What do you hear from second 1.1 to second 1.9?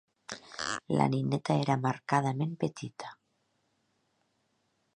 nineta era